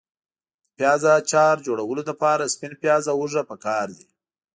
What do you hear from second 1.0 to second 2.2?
اچار جوړولو